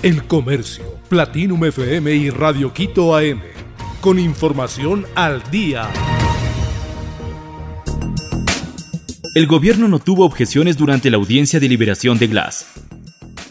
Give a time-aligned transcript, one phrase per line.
[0.00, 3.40] El Comercio, Platinum FM y Radio Quito AM.
[4.00, 5.90] Con información al día.
[9.34, 12.66] El gobierno no tuvo objeciones durante la audiencia de liberación de Glass.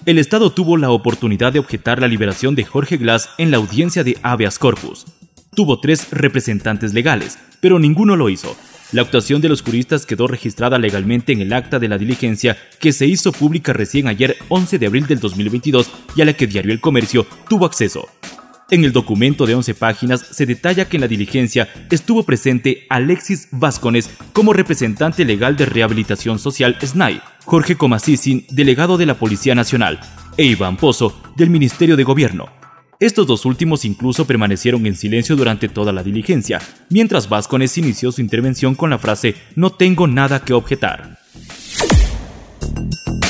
[0.05, 4.05] El Estado tuvo la oportunidad de objetar la liberación de Jorge Glass en la audiencia
[4.05, 5.05] de habeas corpus.
[5.54, 8.55] Tuvo tres representantes legales, pero ninguno lo hizo,
[8.93, 12.93] la actuación de los juristas quedó registrada legalmente en el acta de la diligencia que
[12.93, 16.71] se hizo pública recién ayer 11 de abril del 2022 y a la que Diario
[16.71, 18.07] El Comercio tuvo acceso.
[18.69, 23.47] En el documento de 11 páginas se detalla que en la diligencia estuvo presente Alexis
[23.51, 30.00] Vascones como representante legal de Rehabilitación Social SNAI, Jorge Comasicin, delegado de la Policía Nacional,
[30.36, 32.56] e Iván Pozo, del Ministerio de Gobierno.
[33.00, 38.22] Estos dos últimos incluso permanecieron en silencio durante toda la diligencia, mientras Vascones inició su
[38.22, 41.20] intervención con la frase No tengo nada que objetar.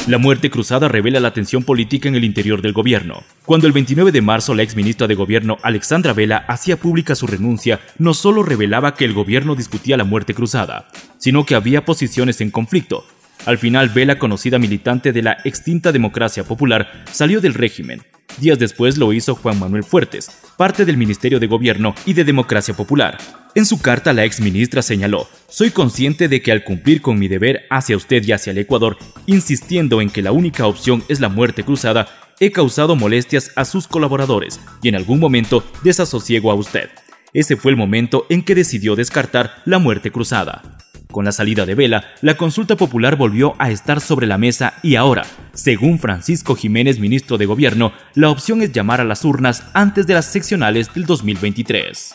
[0.07, 3.23] La muerte cruzada revela la tensión política en el interior del gobierno.
[3.45, 7.27] Cuando el 29 de marzo la ex ministra de Gobierno Alexandra Vela hacía pública su
[7.27, 12.39] renuncia, no solo revelaba que el gobierno discutía la muerte cruzada, sino que había posiciones
[12.39, 13.05] en conflicto.
[13.45, 18.01] Al final, Vela, conocida militante de la extinta democracia popular, salió del régimen,
[18.39, 22.75] Días después lo hizo Juan Manuel Fuertes, parte del Ministerio de Gobierno y de Democracia
[22.75, 23.17] Popular.
[23.55, 27.27] En su carta, la ex ministra señaló, soy consciente de que al cumplir con mi
[27.27, 31.29] deber hacia usted y hacia el Ecuador, insistiendo en que la única opción es la
[31.29, 32.07] muerte cruzada,
[32.39, 36.91] he causado molestias a sus colaboradores y en algún momento desasosiego a usted.
[37.33, 40.76] Ese fue el momento en que decidió descartar la muerte cruzada.
[41.17, 44.97] Con la salida de Vela, la consulta popular volvió a estar sobre la mesa y
[44.97, 50.05] ahora, según Francisco Jiménez, ministro de Gobierno, la opción es llamar a las urnas antes
[50.05, 52.13] de las seccionales del 2023.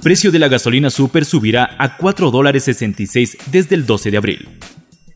[0.00, 4.48] Precio de la gasolina super subirá a 4 dólares 66 desde el 12 de abril.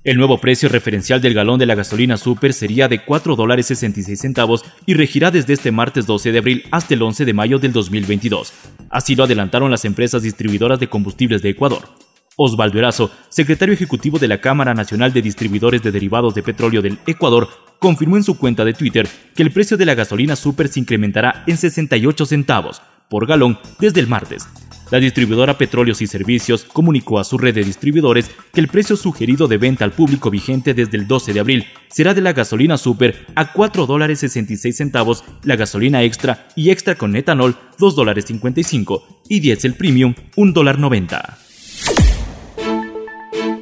[0.04, 4.20] El nuevo precio referencial del galón de la gasolina super sería de 4 dólares 66
[4.20, 7.72] centavos y regirá desde este martes 12 de abril hasta el 11 de mayo del
[7.72, 8.52] 2022.
[8.90, 11.88] Así lo adelantaron las empresas distribuidoras de combustibles de Ecuador.
[12.36, 16.98] Osvaldo Erazo, secretario ejecutivo de la Cámara Nacional de Distribuidores de Derivados de Petróleo del
[17.06, 17.48] Ecuador,
[17.78, 21.44] confirmó en su cuenta de Twitter que el precio de la gasolina super se incrementará
[21.46, 24.48] en 68 centavos por galón desde el martes,
[24.90, 29.48] la distribuidora Petróleos y Servicios comunicó a su red de distribuidores que el precio sugerido
[29.48, 33.26] de venta al público vigente desde el 12 de abril será de la gasolina super
[33.34, 39.22] a 4 dólares 66 centavos, la gasolina extra y extra con etanol 2 dólares 55
[39.28, 41.38] y diésel premium 1 dólar 90.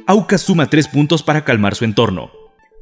[0.05, 2.31] Aucas suma 3 puntos para calmar su entorno.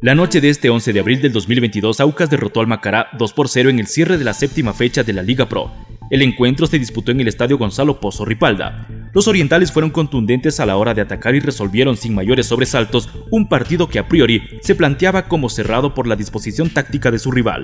[0.01, 3.47] La noche de este 11 de abril del 2022, Aucas derrotó al Macará 2 por
[3.47, 5.71] 0 en el cierre de la séptima fecha de la Liga Pro.
[6.11, 8.85] El encuentro se disputó en el estadio Gonzalo Pozo Ripalda.
[9.13, 13.47] Los orientales fueron contundentes a la hora de atacar y resolvieron sin mayores sobresaltos un
[13.47, 17.63] partido que a priori se planteaba como cerrado por la disposición táctica de su rival.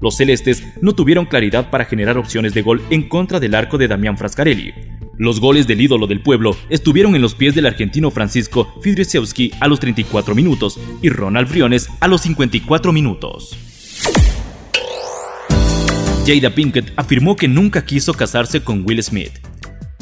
[0.00, 3.88] Los celestes no tuvieron claridad para generar opciones de gol en contra del arco de
[3.88, 4.72] Damián Frascarelli.
[5.16, 9.66] Los goles del ídolo del pueblo estuvieron en los pies del argentino Francisco Fidrisiewski a
[9.66, 13.58] los 34 minutos y Ronald Briones a los 54 minutos.
[16.28, 19.32] Jada Pinkett afirmó que nunca quiso casarse con Will Smith.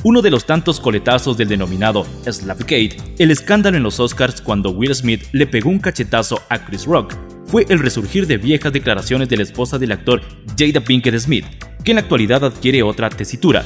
[0.02, 4.92] Uno de los tantos coletazos del denominado Slapgate, el escándalo en los Oscars cuando Will
[4.92, 7.14] Smith le pegó un cachetazo a Chris Rock,
[7.46, 10.20] fue el resurgir de viejas declaraciones de la esposa del actor
[10.58, 11.44] Jada Pinkett Smith,
[11.84, 13.64] que en la actualidad adquiere otra tesitura.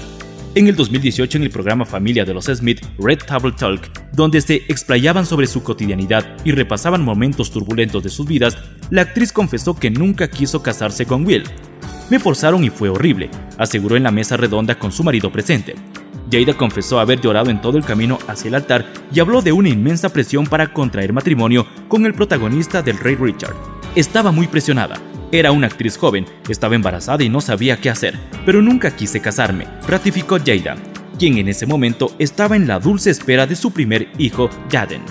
[0.54, 4.56] En el 2018, en el programa Familia de los Smith, Red Table Talk, donde se
[4.68, 8.58] explayaban sobre su cotidianidad y repasaban momentos turbulentos de sus vidas,
[8.90, 11.44] la actriz confesó que nunca quiso casarse con Will,
[12.10, 15.76] me forzaron y fue horrible, aseguró en la mesa redonda con su marido presente.
[16.30, 19.68] Jada confesó haber llorado en todo el camino hacia el altar y habló de una
[19.68, 23.54] inmensa presión para contraer matrimonio con el protagonista del Rey Richard.
[23.94, 25.00] Estaba muy presionada.
[25.32, 29.66] Era una actriz joven, estaba embarazada y no sabía qué hacer, pero nunca quise casarme,
[29.86, 30.76] ratificó Jada,
[31.18, 35.08] quien en ese momento estaba en la dulce espera de su primer hijo, Jadent.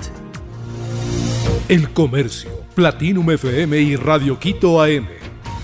[1.69, 5.07] El Comercio, Platinum FM y Radio Quito AM